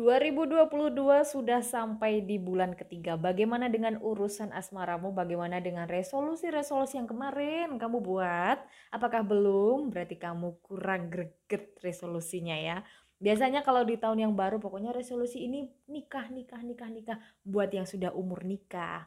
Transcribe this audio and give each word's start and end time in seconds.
2022 0.00 0.96
sudah 1.28 1.60
sampai 1.60 2.24
di 2.24 2.40
bulan 2.40 2.72
ketiga. 2.72 3.20
Bagaimana 3.20 3.68
dengan 3.68 4.00
urusan 4.00 4.48
asmaramu? 4.48 5.12
Bagaimana 5.12 5.60
dengan 5.60 5.84
resolusi-resolusi 5.84 6.96
yang 6.96 7.04
kemarin 7.04 7.76
kamu 7.76 8.00
buat? 8.00 8.64
Apakah 8.88 9.20
belum? 9.20 9.92
Berarti 9.92 10.16
kamu 10.16 10.56
kurang 10.64 11.12
greget 11.12 11.76
resolusinya 11.84 12.56
ya. 12.56 12.80
Biasanya 13.20 13.60
kalau 13.60 13.84
di 13.84 14.00
tahun 14.00 14.24
yang 14.24 14.32
baru 14.32 14.56
pokoknya 14.56 14.96
resolusi 14.96 15.44
ini 15.44 15.68
nikah, 15.84 16.32
nikah, 16.32 16.64
nikah, 16.64 16.88
nikah 16.88 17.18
buat 17.44 17.68
yang 17.68 17.84
sudah 17.84 18.16
umur 18.16 18.40
nikah 18.40 19.04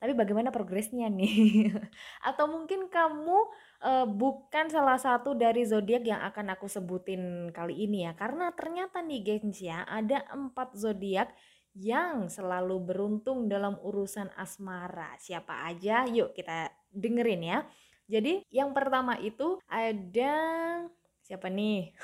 tapi 0.00 0.16
bagaimana 0.16 0.48
progresnya 0.48 1.12
nih? 1.12 1.68
Atau 2.28 2.48
mungkin 2.48 2.88
kamu 2.88 3.38
uh, 3.84 4.08
bukan 4.08 4.72
salah 4.72 4.96
satu 4.96 5.36
dari 5.36 5.68
zodiak 5.68 6.08
yang 6.08 6.24
akan 6.24 6.56
aku 6.56 6.72
sebutin 6.72 7.52
kali 7.52 7.84
ini 7.84 8.08
ya, 8.08 8.16
karena 8.16 8.48
ternyata 8.56 9.04
nih 9.04 9.20
gengs 9.20 9.60
ya, 9.60 9.84
ada 9.84 10.24
empat 10.32 10.72
zodiak 10.72 11.28
yang 11.76 12.26
selalu 12.32 12.80
beruntung 12.82 13.46
dalam 13.46 13.76
urusan 13.84 14.32
asmara. 14.34 15.14
Siapa 15.20 15.68
aja? 15.68 16.08
Yuk 16.08 16.32
kita 16.32 16.72
dengerin 16.90 17.44
ya. 17.44 17.58
Jadi 18.10 18.42
yang 18.50 18.74
pertama 18.74 19.14
itu 19.22 19.62
ada 19.70 20.34
siapa 21.22 21.46
nih? 21.46 21.94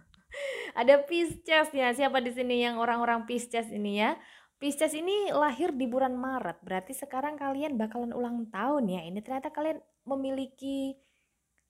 ada 0.80 1.04
Pisces 1.04 1.68
ya. 1.76 1.92
Siapa 1.92 2.24
di 2.24 2.32
sini 2.32 2.64
yang 2.64 2.80
orang-orang 2.80 3.28
Pisces 3.28 3.68
ini 3.68 4.00
ya? 4.00 4.16
Pisces 4.62 4.94
ini 4.94 5.34
lahir 5.34 5.74
di 5.74 5.90
bulan 5.90 6.14
Maret, 6.14 6.62
berarti 6.62 6.94
sekarang 6.94 7.34
kalian 7.34 7.74
bakalan 7.74 8.14
ulang 8.14 8.46
tahun 8.46 8.86
ya. 8.86 9.02
Ini 9.02 9.18
ternyata 9.18 9.50
kalian 9.50 9.82
memiliki 10.06 10.94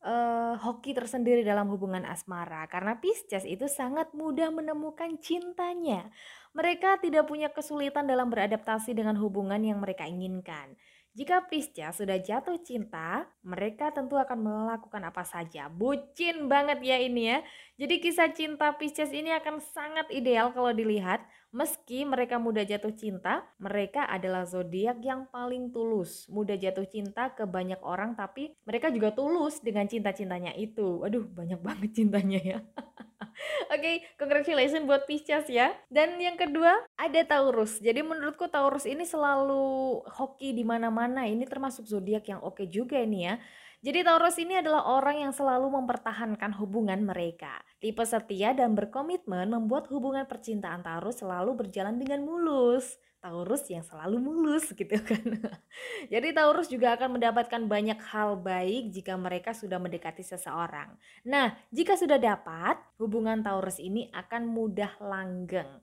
uh, 0.04 0.60
hoki 0.60 0.92
tersendiri 0.92 1.40
dalam 1.40 1.72
hubungan 1.72 2.04
asmara 2.04 2.68
karena 2.68 3.00
Pisces 3.00 3.48
itu 3.48 3.64
sangat 3.64 4.12
mudah 4.12 4.52
menemukan 4.52 5.16
cintanya. 5.24 6.12
Mereka 6.52 7.00
tidak 7.00 7.32
punya 7.32 7.48
kesulitan 7.48 8.04
dalam 8.04 8.28
beradaptasi 8.28 8.92
dengan 8.92 9.16
hubungan 9.16 9.64
yang 9.64 9.80
mereka 9.80 10.04
inginkan. 10.04 10.76
Jika 11.12 11.44
Pisces 11.44 12.00
sudah 12.00 12.16
jatuh 12.16 12.56
cinta, 12.64 13.28
mereka 13.44 13.92
tentu 13.92 14.16
akan 14.16 14.48
melakukan 14.48 15.04
apa 15.04 15.20
saja. 15.28 15.68
Bucin 15.68 16.48
banget 16.48 16.80
ya 16.80 16.96
ini 16.96 17.28
ya. 17.28 17.44
Jadi 17.76 18.00
kisah 18.00 18.32
cinta 18.32 18.72
Pisces 18.80 19.12
ini 19.12 19.28
akan 19.28 19.60
sangat 19.60 20.08
ideal 20.08 20.56
kalau 20.56 20.72
dilihat. 20.72 21.20
Meski 21.52 22.08
mereka 22.08 22.40
mudah 22.40 22.64
jatuh 22.64 22.96
cinta, 22.96 23.44
mereka 23.60 24.08
adalah 24.08 24.48
zodiak 24.48 25.04
yang 25.04 25.28
paling 25.28 25.68
tulus. 25.68 26.24
Mudah 26.32 26.56
jatuh 26.56 26.88
cinta 26.88 27.28
ke 27.36 27.44
banyak 27.44 27.84
orang 27.84 28.16
tapi 28.16 28.56
mereka 28.64 28.88
juga 28.88 29.12
tulus 29.12 29.60
dengan 29.60 29.84
cinta-cintanya 29.84 30.56
itu. 30.56 31.04
Waduh, 31.04 31.28
banyak 31.28 31.60
banget 31.60 31.92
cintanya 31.92 32.40
ya. 32.40 32.58
Oke, 33.74 33.80
okay, 33.80 33.94
congratulations 34.18 34.84
buat 34.86 35.06
Pisces 35.06 35.46
ya. 35.48 35.72
Dan 35.88 36.18
yang 36.18 36.36
kedua, 36.36 36.82
ada 36.98 37.20
Taurus. 37.26 37.78
Jadi 37.78 38.02
menurutku 38.02 38.48
Taurus 38.50 38.84
ini 38.84 39.06
selalu 39.06 40.00
hoki 40.06 40.54
di 40.54 40.64
mana-mana. 40.66 41.26
Ini 41.26 41.46
termasuk 41.46 41.86
zodiak 41.86 42.26
yang 42.28 42.40
oke 42.42 42.62
okay 42.62 42.66
juga 42.68 42.98
ini 43.00 43.30
ya. 43.30 43.34
Jadi 43.82 44.06
Taurus 44.06 44.38
ini 44.38 44.54
adalah 44.62 44.86
orang 44.86 45.26
yang 45.26 45.34
selalu 45.34 45.66
mempertahankan 45.74 46.54
hubungan 46.62 47.02
mereka. 47.02 47.58
Tipe 47.82 48.06
setia 48.06 48.54
dan 48.54 48.78
berkomitmen 48.78 49.50
membuat 49.50 49.90
hubungan 49.90 50.22
percintaan 50.22 50.86
Taurus 50.86 51.18
selalu 51.18 51.66
berjalan 51.66 51.98
dengan 51.98 52.22
mulus. 52.22 52.94
Taurus 53.18 53.66
yang 53.66 53.82
selalu 53.82 54.22
mulus 54.22 54.70
gitu 54.78 54.94
kan. 55.02 55.26
Jadi 56.06 56.28
Taurus 56.30 56.70
juga 56.70 56.94
akan 56.94 57.18
mendapatkan 57.18 57.62
banyak 57.66 57.98
hal 58.06 58.38
baik 58.38 58.94
jika 58.94 59.18
mereka 59.18 59.50
sudah 59.50 59.82
mendekati 59.82 60.22
seseorang. 60.22 60.94
Nah, 61.26 61.50
jika 61.74 61.98
sudah 61.98 62.22
dapat, 62.22 62.78
hubungan 63.02 63.42
Taurus 63.42 63.82
ini 63.82 64.06
akan 64.14 64.46
mudah 64.46 64.94
langgeng. 65.02 65.82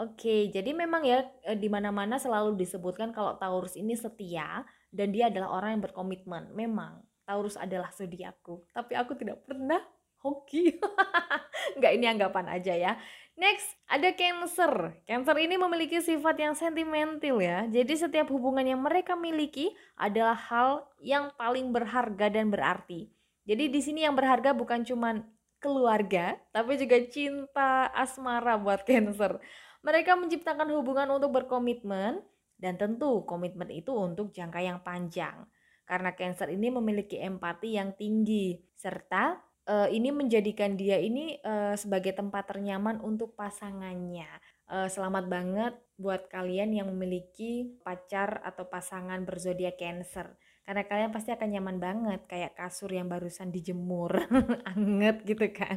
Oke, 0.00 0.48
jadi 0.48 0.72
memang 0.72 1.04
ya 1.04 1.28
e, 1.44 1.60
di 1.60 1.68
mana-mana 1.68 2.16
selalu 2.16 2.56
disebutkan 2.56 3.12
kalau 3.12 3.36
Taurus 3.36 3.76
ini 3.76 3.92
setia 3.92 4.64
dan 4.88 5.12
dia 5.12 5.28
adalah 5.28 5.60
orang 5.60 5.76
yang 5.76 5.84
berkomitmen. 5.92 6.56
Memang 6.56 7.04
Taurus 7.24 7.56
adalah 7.56 7.88
zodiakku, 7.90 8.68
tapi 8.72 8.92
aku 8.94 9.16
tidak 9.16 9.44
pernah 9.48 9.80
hoki. 10.24 10.76
Enggak 11.76 11.92
ini 11.96 12.06
anggapan 12.08 12.46
aja 12.48 12.72
ya. 12.72 12.92
Next, 13.34 13.66
ada 13.90 14.14
Cancer. 14.14 15.02
Cancer 15.04 15.36
ini 15.42 15.58
memiliki 15.58 15.98
sifat 15.98 16.38
yang 16.38 16.54
sentimental 16.54 17.42
ya. 17.42 17.66
Jadi 17.66 17.92
setiap 17.98 18.30
hubungan 18.30 18.62
yang 18.62 18.78
mereka 18.78 19.18
miliki 19.18 19.74
adalah 19.98 20.38
hal 20.38 20.86
yang 21.02 21.34
paling 21.34 21.74
berharga 21.74 22.30
dan 22.30 22.54
berarti. 22.54 23.10
Jadi 23.44 23.68
di 23.68 23.80
sini 23.82 24.06
yang 24.06 24.14
berharga 24.14 24.54
bukan 24.54 24.86
cuma 24.86 25.20
keluarga, 25.58 26.38
tapi 26.54 26.78
juga 26.78 27.02
cinta 27.10 27.90
asmara 27.90 28.54
buat 28.54 28.84
Cancer. 28.88 29.42
Mereka 29.82 30.16
menciptakan 30.16 30.70
hubungan 30.72 31.10
untuk 31.12 31.34
berkomitmen 31.34 32.22
dan 32.56 32.78
tentu 32.78 33.26
komitmen 33.26 33.68
itu 33.68 33.92
untuk 33.92 34.30
jangka 34.30 34.62
yang 34.62 34.78
panjang. 34.80 35.44
Karena 35.84 36.16
Cancer 36.16 36.48
ini 36.48 36.72
memiliki 36.72 37.20
empati 37.20 37.76
yang 37.76 37.92
tinggi 37.92 38.56
serta 38.72 39.36
uh, 39.68 39.88
ini 39.88 40.12
menjadikan 40.12 40.76
dia 40.76 41.00
ini 41.00 41.40
uh, 41.44 41.76
sebagai 41.76 42.12
tempat 42.12 42.54
ternyaman 42.54 43.00
untuk 43.00 43.32
pasangannya. 43.36 44.28
Uh, 44.64 44.88
selamat 44.88 45.28
banget 45.28 45.74
buat 46.00 46.26
kalian 46.32 46.72
yang 46.72 46.88
memiliki 46.88 47.76
pacar 47.84 48.40
atau 48.44 48.64
pasangan 48.68 49.20
berzodiak 49.24 49.76
Cancer. 49.76 50.36
Karena 50.64 50.80
kalian 50.88 51.12
pasti 51.12 51.28
akan 51.28 51.48
nyaman 51.52 51.76
banget 51.76 52.20
kayak 52.24 52.56
kasur 52.56 52.88
yang 52.88 53.04
barusan 53.04 53.52
dijemur. 53.52 54.16
Anget 54.72 55.20
gitu 55.28 55.44
kan. 55.52 55.76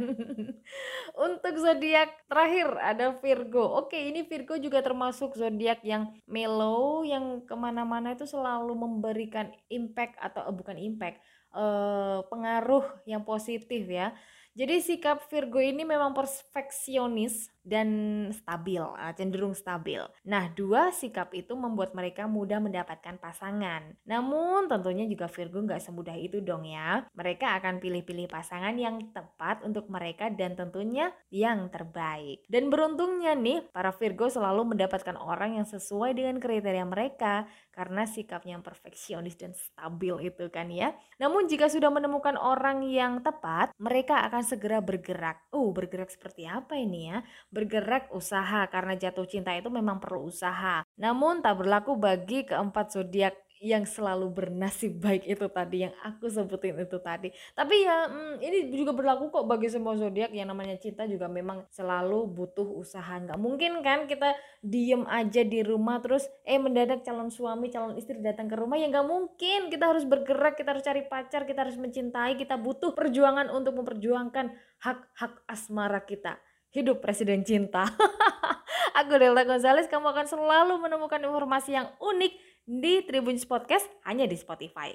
Untuk 1.28 1.60
zodiak 1.60 2.16
terakhir 2.32 2.72
ada 2.80 3.20
Virgo. 3.20 3.84
Oke, 3.84 4.00
ini 4.00 4.24
Virgo 4.24 4.56
juga 4.56 4.80
termasuk 4.80 5.36
zodiak 5.36 5.84
yang 5.84 6.16
mellow 6.24 7.04
yang 7.04 7.44
ke 7.44 7.52
mana-mana 7.60 8.16
itu 8.16 8.24
selalu 8.24 8.72
memberikan 8.80 9.52
impact 9.68 10.16
atau 10.24 10.48
uh, 10.48 10.56
bukan 10.56 10.80
impact 10.80 11.20
uh, 11.52 12.24
pengaruh 12.32 12.88
yang 13.04 13.28
positif 13.28 13.84
ya. 13.92 14.16
Jadi 14.58 14.82
sikap 14.82 15.22
Virgo 15.30 15.62
ini 15.62 15.86
memang 15.86 16.18
perfeksionis 16.18 17.54
dan 17.68 17.90
stabil, 18.32 18.80
ah, 18.80 19.12
cenderung 19.12 19.52
stabil. 19.52 20.00
Nah, 20.24 20.48
dua 20.56 20.90
sikap 20.96 21.36
itu 21.36 21.52
membuat 21.54 21.92
mereka 21.92 22.26
mudah 22.26 22.64
mendapatkan 22.64 23.20
pasangan. 23.20 23.92
Namun 24.08 24.72
tentunya 24.72 25.04
juga 25.06 25.28
Virgo 25.28 25.62
nggak 25.62 25.84
semudah 25.84 26.16
itu 26.16 26.40
dong 26.40 26.64
ya. 26.64 27.06
Mereka 27.12 27.60
akan 27.60 27.84
pilih-pilih 27.84 28.32
pasangan 28.32 28.72
yang 28.80 29.12
tepat 29.12 29.62
untuk 29.68 29.92
mereka 29.92 30.32
dan 30.32 30.56
tentunya 30.56 31.12
yang 31.28 31.68
terbaik. 31.68 32.48
Dan 32.48 32.72
beruntungnya 32.72 33.36
nih, 33.36 33.68
para 33.76 33.92
Virgo 33.92 34.32
selalu 34.32 34.74
mendapatkan 34.74 35.20
orang 35.20 35.60
yang 35.60 35.68
sesuai 35.68 36.16
dengan 36.16 36.40
kriteria 36.40 36.88
mereka 36.88 37.46
karena 37.76 38.08
sikapnya 38.08 38.58
yang 38.58 38.66
perfeksionis 38.66 39.36
dan 39.36 39.52
stabil 39.52 40.32
itu 40.34 40.48
kan 40.48 40.72
ya. 40.72 40.96
Namun 41.20 41.52
jika 41.52 41.68
sudah 41.68 41.92
menemukan 41.92 42.40
orang 42.40 42.82
yang 42.88 43.20
tepat, 43.20 43.76
mereka 43.76 44.24
akan 44.24 44.47
segera 44.48 44.80
bergerak. 44.80 45.52
Oh, 45.52 45.76
bergerak 45.76 46.08
seperti 46.08 46.48
apa 46.48 46.80
ini 46.80 47.12
ya? 47.12 47.20
Bergerak 47.52 48.16
usaha 48.16 48.64
karena 48.72 48.96
jatuh 48.96 49.28
cinta 49.28 49.52
itu 49.52 49.68
memang 49.68 50.00
perlu 50.00 50.32
usaha. 50.32 50.88
Namun 50.96 51.44
tak 51.44 51.60
berlaku 51.60 52.00
bagi 52.00 52.48
keempat 52.48 52.96
zodiak 52.96 53.36
yang 53.58 53.90
selalu 53.90 54.30
bernasib 54.30 55.02
baik 55.02 55.26
itu 55.26 55.46
tadi 55.50 55.90
yang 55.90 55.94
aku 56.06 56.30
sebutin 56.30 56.78
itu 56.78 56.98
tadi. 57.02 57.34
Tapi 57.58 57.76
ya 57.82 58.06
hmm, 58.06 58.36
ini 58.42 58.58
juga 58.78 58.94
berlaku 58.94 59.34
kok 59.34 59.46
bagi 59.50 59.70
semua 59.72 59.98
zodiak. 59.98 60.30
Yang 60.30 60.48
namanya 60.54 60.76
cinta 60.78 61.10
juga 61.10 61.26
memang 61.26 61.66
selalu 61.74 62.30
butuh 62.30 62.68
usaha. 62.78 63.18
Nggak 63.18 63.40
mungkin 63.42 63.82
kan 63.82 64.06
kita 64.06 64.38
diem 64.62 65.04
aja 65.10 65.42
di 65.42 65.66
rumah 65.66 65.98
terus 66.02 66.30
eh 66.46 66.62
mendadak 66.62 67.02
calon 67.02 67.34
suami 67.34 67.74
calon 67.74 67.98
istri 67.98 68.22
datang 68.22 68.46
ke 68.46 68.56
rumah. 68.56 68.78
Ya 68.78 68.90
nggak 68.94 69.08
mungkin. 69.08 69.74
Kita 69.74 69.90
harus 69.90 70.06
bergerak 70.06 70.58
kita 70.58 70.78
harus 70.78 70.86
cari 70.86 71.02
pacar 71.10 71.50
kita 71.50 71.66
harus 71.66 71.78
mencintai. 71.82 72.38
Kita 72.38 72.62
butuh 72.62 72.94
perjuangan 72.94 73.50
untuk 73.50 73.74
memperjuangkan 73.82 74.54
hak-hak 74.86 75.34
asmara 75.50 76.06
kita. 76.06 76.38
Hidup 76.70 77.02
presiden 77.02 77.42
cinta. 77.42 77.90
Aku 79.02 79.14
Delta 79.18 79.46
Gonzales 79.46 79.86
kamu 79.90 80.10
akan 80.10 80.26
selalu 80.26 80.74
menemukan 80.82 81.22
informasi 81.22 81.78
yang 81.78 81.90
unik 82.02 82.34
di 82.68 83.00
Tribun 83.08 83.40
Podcast 83.48 83.88
hanya 84.04 84.28
di 84.28 84.36
Spotify. 84.36 84.92